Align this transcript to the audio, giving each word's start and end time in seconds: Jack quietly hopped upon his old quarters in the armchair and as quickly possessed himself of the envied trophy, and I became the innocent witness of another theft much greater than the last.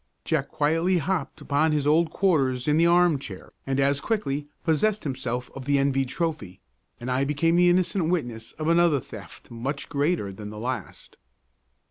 Jack 0.25 0.47
quietly 0.49 0.97
hopped 0.97 1.41
upon 1.41 1.71
his 1.71 1.85
old 1.85 2.09
quarters 2.09 2.67
in 2.67 2.77
the 2.77 2.87
armchair 2.87 3.53
and 3.67 3.79
as 3.79 4.01
quickly 4.01 4.47
possessed 4.63 5.03
himself 5.03 5.51
of 5.53 5.65
the 5.65 5.77
envied 5.77 6.09
trophy, 6.09 6.59
and 6.99 7.11
I 7.11 7.23
became 7.23 7.55
the 7.55 7.69
innocent 7.69 8.09
witness 8.09 8.53
of 8.53 8.67
another 8.67 8.99
theft 8.99 9.51
much 9.51 9.89
greater 9.89 10.33
than 10.33 10.49
the 10.49 10.57
last. 10.57 11.17